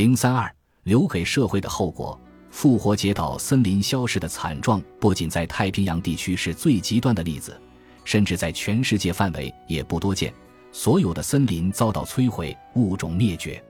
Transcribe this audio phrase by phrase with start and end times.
[0.00, 0.50] 零三二
[0.84, 2.18] 留给社会的后果。
[2.50, 7.60] 复活节岛森林消失的惨状，不仅在太平洋地区是最极端的例子，
[8.02, 10.32] 甚至在全世界范围也不多见。
[10.72, 13.62] 所有的森林遭到摧毁，物种灭绝。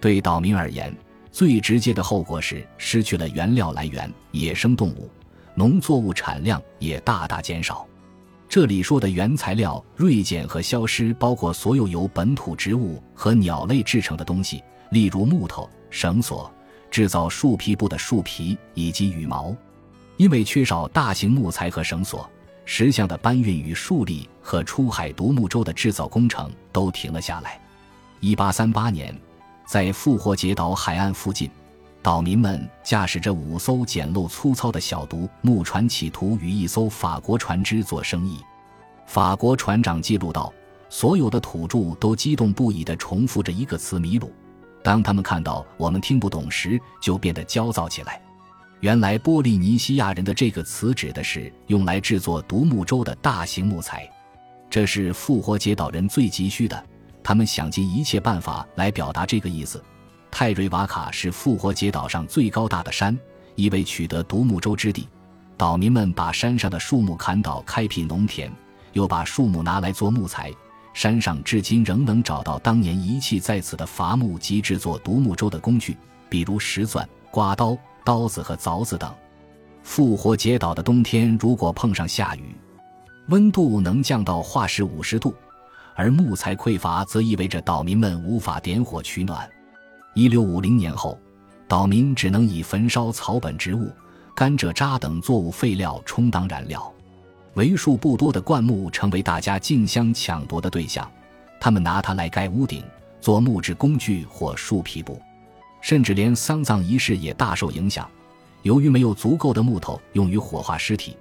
[0.00, 0.92] 对岛民而言，
[1.30, 5.08] 最直接的后果是失去了原料来源，野生动物、
[5.54, 7.86] 农作物产量也大大减少。
[8.48, 14.60] 这里说的原材料锐减和消失，包括所有由本土植物和鸟类制成的东西，
[14.90, 16.50] 例如木头、绳索。
[16.90, 19.54] 制造树皮布的树皮以及羽毛，
[20.16, 22.28] 因为缺少大型木材和绳索，
[22.64, 27.60] 石像的搬运与树立和出海独木舟的制造工程都停了下来。
[28.20, 29.14] 一八三八年，
[29.66, 31.50] 在复活节岛海岸附近，
[32.02, 38.38] 岛民们驾驶着五艘简陋粗糙的小独木船，企图与一艘法国船只做生意。
[39.06, 40.50] 法国船长记录到，
[40.88, 44.32] 所有的土著都激动不已地重复着一个词：米鲁。
[44.82, 48.20] 当他们看到我们听不懂时，就变得焦躁起来。
[48.80, 54.08] 原来，波利尼西亚人的这个词指的是用来制作独木舟的大型木材，
[54.70, 56.80] 这是复活节岛人最急需的。
[57.22, 59.82] 他们想尽一切办法来表达这个意思。
[60.30, 63.18] 泰瑞瓦卡是复活节岛上最高大的山，
[63.56, 65.08] 一为取得独木舟之地，
[65.56, 68.50] 岛民们把山上的树木砍倒，开辟农田，
[68.92, 70.52] 又把树木拿来做木材。
[70.98, 75.96] 山上至今仍能找到当年遗弃在此的伐木及制作独木舟的工具，
[76.28, 79.14] 比如石钻、刮刀、刀子和凿子等。
[79.84, 82.52] 复活节岛的冬天如果碰上下雨，
[83.28, 85.32] 温度能降到化氏五十度，
[85.94, 89.48] 而木材匮乏则意味着岛民们无法点火取暖。
[90.16, 91.16] 一六五零年后，
[91.68, 93.88] 岛民只能以焚烧草本植物、
[94.34, 96.92] 甘蔗渣等作物废料充当燃料。
[97.54, 101.10] 为数不多的灌木成为大家竞相抢夺的对象，
[101.60, 102.84] 他们拿它来盖屋顶、
[103.20, 105.20] 做木质工具或树皮布，
[105.80, 108.08] 甚至连丧葬仪式也大受影响。
[108.62, 111.16] 由于没有足够的木头用于火化尸体，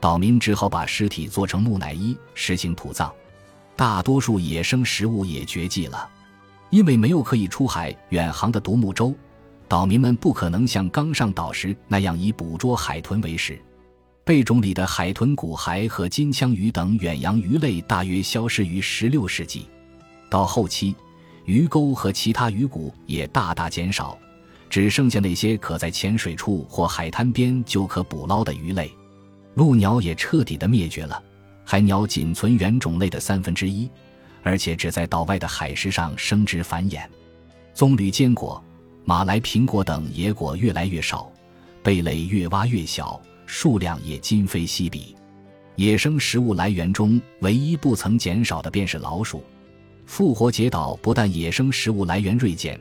[0.00, 3.12] 岛民只好把尸体做成木乃伊，实行土葬。
[3.76, 6.08] 大多数野生食物也绝迹了，
[6.70, 9.14] 因为没有可以出海远航的独木舟，
[9.68, 13.60] 岛民们不可能像刚上岛时那样以捕捉海豚为食。
[14.24, 19.66] 贝种里的海豚、骨骸和金枪鱼等远洋鱼类大约消失于16世纪。
[20.30, 20.94] 到后期，
[21.44, 24.16] 鱼钩和其他鱼骨也大大减少，
[24.70, 28.92] 只剩下那些可在浅水处或海滩边就可捕捞的鱼类。
[29.56, 31.20] 鹭鸟也彻底的灭绝了，
[31.64, 33.90] 海鸟仅存原种类的三分之一，
[34.44, 37.02] 而且只在岛外的海石上生殖繁衍。
[37.74, 38.62] 棕榈坚果、
[39.04, 41.28] 马来苹果等野果越来越少，
[41.82, 43.20] 贝类越挖越小。
[43.46, 45.14] 数量也今非昔比，
[45.76, 49.42] 野生食物来源中唯一不曾减少的便是老鼠。
[50.06, 52.78] 复活节岛不但野生食物来源锐减，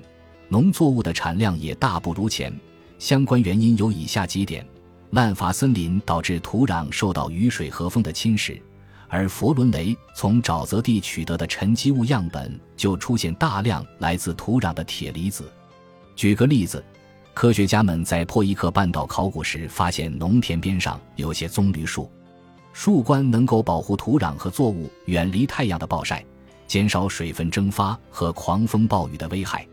[0.49, 2.53] 农作物的产量也大不如前。
[2.99, 4.65] 相关原因有以下几点：
[5.11, 8.59] 滥伐森林导致土壤受到雨水和风的侵蚀，
[9.07, 15.51] 而佛伦雷从沼泽地取得的沉积物样本就出现大量来自土壤的铁离子。
[16.15, 16.83] 举个例子。
[17.33, 22.11] 科学家们在破伊克半岛考古时发现，农田边上有些棕榈树，
[22.73, 26.23] 树冠能够保护土壤和作物远离太阳的暴晒，
[26.67, 29.65] 减少水分蒸发和狂风暴雨的危害。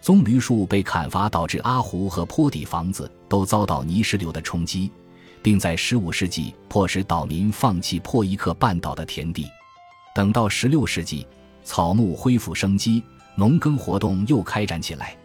[0.00, 4.90] 棕榈树被砍伐导致阿湖和坡底房子都遭到泥石流的冲击，
[5.42, 9.46] 并在15世纪迫使岛民放弃破伊克半岛的田地。
[10.14, 11.26] 等到16世纪，
[11.64, 13.02] 草木恢复生机，
[13.36, 15.16] 农耕活动又开展起来。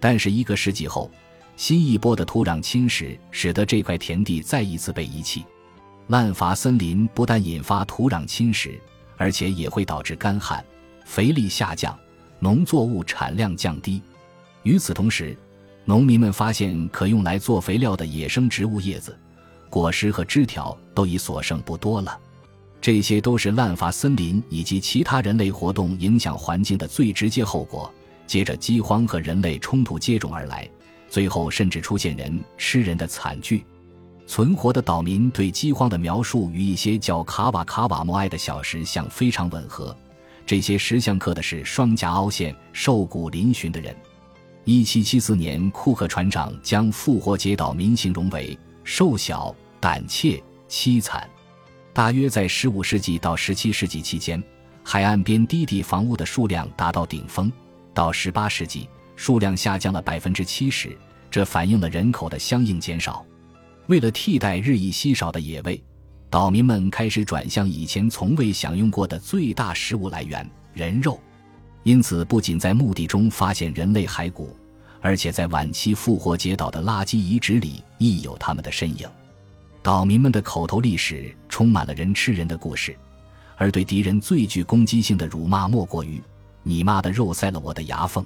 [0.00, 1.10] 但是一个世纪后，
[1.56, 5.44] 新一波的土壤侵蚀使得这块田地再一次被遗弃。
[6.06, 8.80] 滥伐森林不但引发土壤侵蚀，
[9.16, 10.64] 而且也会导致干旱、
[11.04, 11.96] 肥力下降、
[12.38, 14.02] 农作物产量降低。
[14.62, 15.36] 与此同时，
[15.84, 19.16] 农民们发现可用来做肥料的野生植物叶子、
[19.68, 22.18] 果实和枝条都已所剩不多了。
[22.80, 27.92] 这些都是滥伐森林以及其他人类活动影响环境的最直接后果。
[28.30, 30.70] 接着，饥荒和人类冲突接踵而来，
[31.08, 33.64] 最后甚至出现人吃人的惨剧。
[34.24, 39.96] 存活的岛民对饥荒的描述与一些叫卡瓦卡瓦莫埃的小石像非常吻合。
[40.46, 43.92] 这些石像刻的是双颊凹陷、瘦骨嶙峋的人。
[44.64, 51.28] 1774年，库克船长将复活节岛民形容为瘦小、胆怯、凄惨。
[51.92, 54.40] 大约在15世纪到17世纪期间，
[54.84, 57.50] 海岸边低地房屋的数量达到顶峰。
[58.00, 60.96] 到十八世纪，数量下降了百分之七十，
[61.30, 63.22] 这反映了人口的相应减少。
[63.88, 65.78] 为了替代日益稀少的野味，
[66.30, 71.20] 岛民们开始转向以前从未享用过的最大食物来源——人肉。
[71.82, 74.56] 因此，不仅在墓地中发现人类骸骨，
[75.02, 79.06] 而且在晚期复活节岛的垃圾遗址里亦有他们的身影。
[79.82, 82.96] 岛民们的口头历史充满了人吃人的故事，
[83.58, 86.18] 而对敌人最具攻击性的辱骂莫过于
[86.62, 88.24] “你妈的肉塞了我的牙缝”。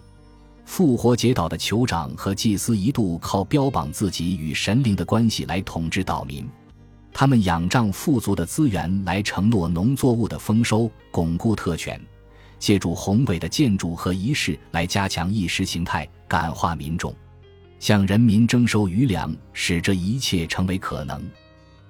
[0.66, 6.48] 复活节岛的酋长和祭司一度靠标榜自己与神灵的关系来统治岛民，
[7.12, 12.00] 他们仰仗富足的资源来承诺农作物的丰收，巩固特权，
[12.58, 17.14] 借助宏伟的建筑和仪式来加强意识形态，感化民众，
[17.78, 21.22] 向人民征收余粮，使这一切成为可能。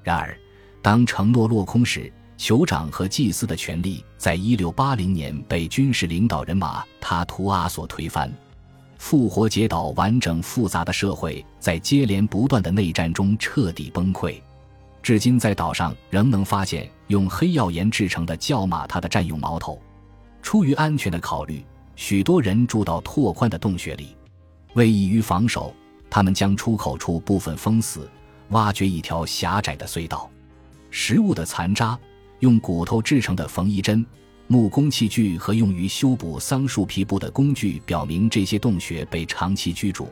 [0.03, 0.37] 然而，
[0.83, 8.33] 当承诺落空时，酋长和祭司的权力在一六八零年被军事领导人马塔图阿所推翻。
[8.99, 14.41] 复活节岛完整复杂的社会在接连不断的内战中彻底崩溃，
[15.03, 19.81] 至今在岛上仍能发现用黑曜岩制成的叫马他的战用矛头。
[20.43, 21.65] 出于安全的考虑，
[21.97, 24.17] 许多人住到拓宽的洞穴里，
[24.75, 25.75] 为易于防守，
[26.11, 28.09] 他们将出口处部分封死。
[28.51, 30.31] 挖掘一条狭窄的隧道，
[30.91, 31.99] 食物的残渣，
[32.45, 34.05] 用骨头制成的缝衣针、
[34.49, 40.11] 木工器具和用于修补桑树皮部的工具，表明这些洞穴被长期居住，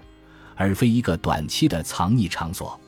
[0.57, 2.81] 而非一个短期的藏匿场所。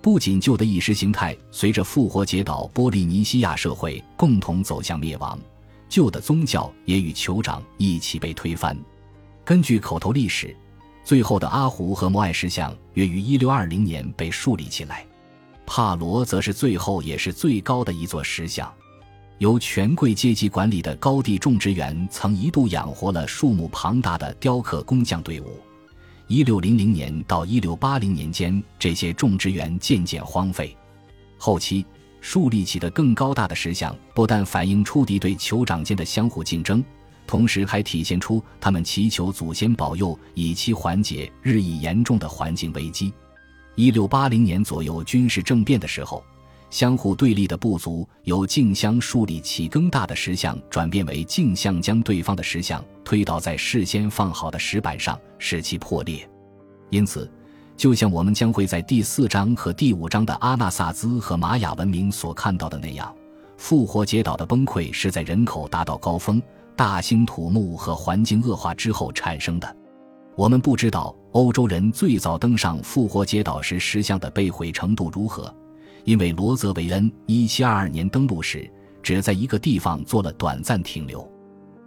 [0.00, 5.36] 不仅旧的意识形态随着复活节岛波利尼西亚社会共同走向灭亡，
[5.88, 8.78] 旧的宗教也与酋长一起被推翻。
[9.44, 10.56] 根据口头历史。
[11.02, 15.04] 最后的阿胡和摩艾石像约于一六二零年被树立起来，
[15.66, 18.72] 帕罗则是最后也是最高的一座石像。
[19.38, 25.60] 由权贵阶级管理的高地种植园曾一度养活了数目庞大的雕刻工匠队伍。
[26.28, 30.74] 一六零零年到一六八零年间，这些种植园渐渐荒废。
[31.36, 31.84] 后期
[32.20, 36.82] 树立起的更高大的石像，不但反映出敌对酋长间的相互竞争。
[37.26, 43.12] 同时还体现出他们祈求祖先保佑，以期缓解日益严重的环境危机。
[43.74, 46.22] 一六八零年左右军事政变的时候，
[46.74, 56.28] 相互对立的部族由竞相树立起更大的石像，转变为竞相将对方的石像推倒在事先放好的石板上，使其破裂。
[56.90, 57.30] 因此，
[57.76, 63.14] 就像我们将会在第四章和第五章的阿纳萨兹和玛雅文明所看到的那样，
[63.56, 66.42] 复活节岛的崩溃是在人口达到高峰。
[66.74, 69.76] 大兴土木和环境恶化之后产生的。
[70.34, 75.54] 我们不知道欧洲人最早登上复活节岛时石像的被毁程度如何，
[76.04, 78.70] 因为罗泽维恩1722年登陆时
[79.02, 81.26] 只在一个地方做了短暂停留。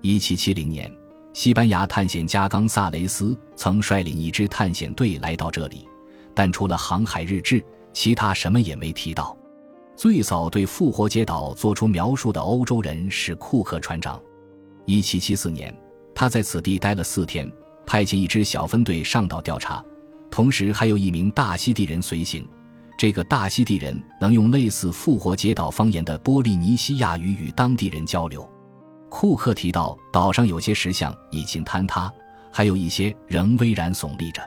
[0.01, 0.91] 1770年，
[1.33, 5.87] 西班牙探险家冈萨雷斯曾率领一支探险队来到这里，
[6.33, 9.37] 但除了航海日志，其他什么也没提到。
[9.95, 14.21] 最早对复活节岛做出描述的欧洲人是库克船长。
[14.85, 15.75] 一七七四年，
[16.13, 17.51] 他在此地待了四天，
[17.85, 19.83] 派遣一支小分队上岛调查，
[20.29, 22.47] 同时还有一名大溪地人随行。
[22.97, 28.49] 这个大溪地人能用类似复活节岛方言的波利尼西亚语与当地人交流。
[29.07, 32.11] 库克提到，岛上有些石像已经坍塌，
[32.51, 34.41] 还有一些仍巍然耸立着。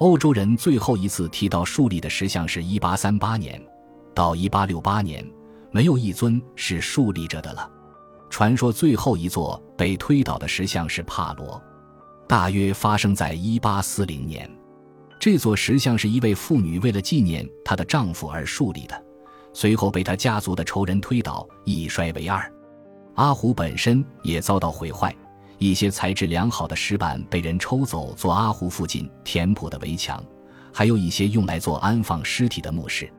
[0.00, 3.62] 欧洲人最后一次提到树立的石像是一八三八年，
[4.12, 5.24] 到一八六八年，
[5.70, 7.70] 没有一尊是竖立着的了。
[8.28, 11.62] 传说最后一座被推倒的石像是帕罗，
[12.28, 14.50] 大约发生在一八四零年。
[15.26, 19.04] 这座石像是一位妇女为了纪念她的丈夫而树立的，
[19.52, 22.48] 随后被她家族的仇人推倒，一摔为二。
[23.16, 25.12] 阿胡本身也遭到毁坏，
[25.58, 30.24] 一些材质良好的石板被人抽走做阿胡附近填补的围墙，
[30.72, 33.12] 还有一些用来做安放尸体的墓室。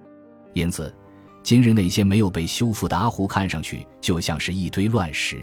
[0.54, 0.96] 因此。
[1.44, 5.42] 今日那些没有被修复的阿胡看上去就像是一堆乱石。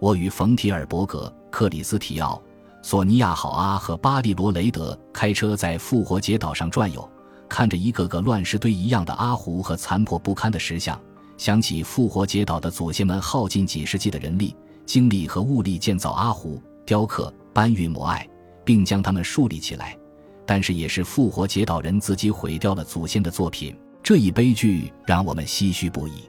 [0.00, 2.42] 我与冯提尔伯格、克里斯提奥、
[2.84, 7.10] 索尼亚、好阿和巴利罗雷德开车在复活节岛上转悠，
[7.48, 11.00] 看着一个个乱石堆一样的阿胡和残破不堪的石像，
[11.38, 18.28] 想起复活节岛的祖先们耗尽几世纪的人力、精力和物力建造阿胡、雕刻、搬运摩艾，
[18.66, 19.96] 并将它们树立起来，
[20.44, 23.74] 但是也是复活节岛人自己毁掉了祖先的作品。
[24.02, 26.28] 这一悲剧让我们唏嘘不已。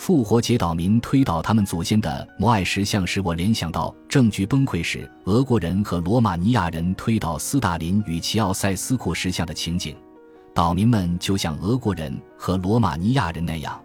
[0.00, 9.94] 复活节岛民推倒他们祖先的摩艾石像，使我联想到政局崩溃时，俄国人和罗马尼亚人推倒斯大林与齐奥塞斯库石像的情景。
[10.54, 13.78] 岛民们就像俄国人和罗马尼亚人那样，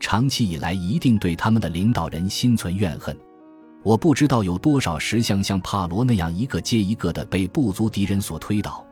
[0.00, 3.16] 长期以来一定对他们的领导人心存怨恨。
[3.84, 8.84] 我不知道有多少石像像帕罗那样一个接一个的被部族敌人所推倒。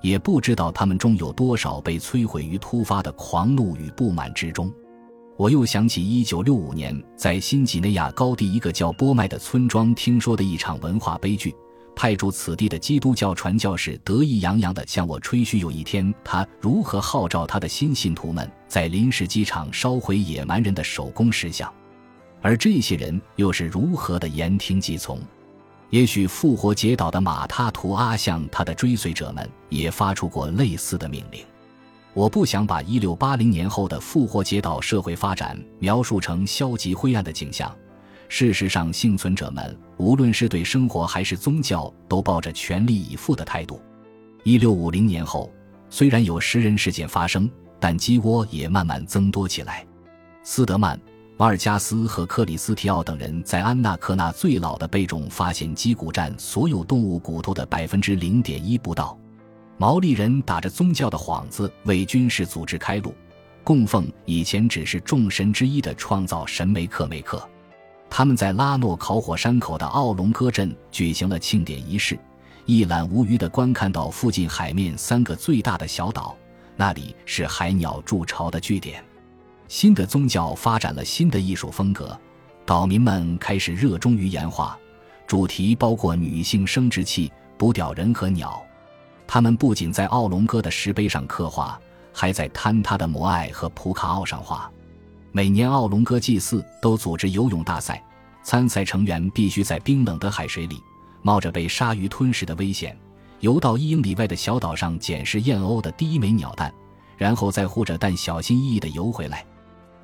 [0.00, 4.72] 也不知道他们中有多少被摧毁于突发的狂怒与不满之中。
[5.42, 11.52] 我又想起1965年在新几内亚高地一个叫波麦的村庄听说的一场文化悲剧。
[11.96, 21.68] 派驻此地的基督教传教士得意洋洋地向我吹嘘，有一天他如何号召他的新信徒们在临时机场烧毁野蛮人的手工石像，
[22.40, 25.18] 而这些人又是如何的言听计从。
[25.90, 31.44] 也许复活节岛的马他图阿向他的追随者们也发出过类似的命令。
[32.14, 37.74] 我不想把一六八零年后的复活节岛社会发展描述成消极灰暗的景象。
[38.28, 43.80] 事实上，幸存者们无论是对生活还是宗教，都抱着全力以赴的态度。
[44.44, 45.50] 一六五零年后，
[45.88, 49.86] 虽然有食人事件发生，但鸡窝也慢慢增多起来。
[50.42, 50.98] 斯德曼。
[51.38, 59.18] 瓦尔加斯和克里斯提奥等人在安纳克纳最老的碑中发现鸡骨占所有动物骨头的百分之零点一不到。
[59.82, 63.12] 毛利人打着宗教的幌子为军事组织开路，
[63.64, 67.44] 供奉以前只是众神之一的创造神梅克梅克。
[68.08, 72.16] 他们在拉诺烤火山口的奥龙戈镇举行了庆典仪式，
[72.64, 76.36] 一览无余地观看到附近海面三个最大的小岛，
[76.76, 79.04] 那里是海鸟筑巢的据点。
[79.66, 82.16] 新的宗教发展了新的艺术风格，
[82.64, 84.78] 岛民们开始热衷于岩画，
[85.26, 88.64] 主题包括女性生殖器、捕屌人和鸟。
[89.32, 91.80] 他们不仅在奥龙哥的石碑上刻画，
[92.12, 94.70] 还在坍塌的摩艾和普卡奥上画。
[95.30, 98.04] 每年奥龙哥祭祀都组织游泳大赛，
[98.42, 100.76] 参赛成员必须在冰冷的海水里，
[101.22, 102.94] 冒着被鲨鱼吞噬的危险，
[103.40, 106.70] 游到一英里外的小岛上捡拾燕鸥的第一枚鸟蛋，
[107.16, 109.42] 然后再护着蛋小心翼翼地游回来。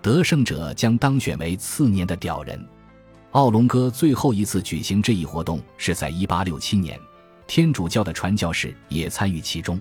[0.00, 2.66] 得胜者将当选为次年的屌人。
[3.32, 6.98] 奥龙哥最后一次举行这一活动是在1867年，
[7.48, 9.80] 天主教的传教士也参与其中。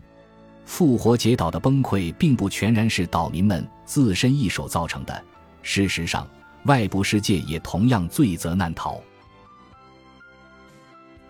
[0.66, 5.24] 复活节岛的崩溃并不全然是岛民们自身一手造成的，
[5.62, 6.28] 事实上，
[6.64, 9.00] 外部世界也同样罪责难逃。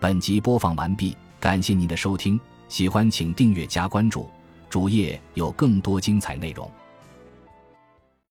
[0.00, 4.28] 本集播放完毕，感谢您的收听，喜欢请订阅加关注，
[4.68, 6.70] 主页有更多精彩内容。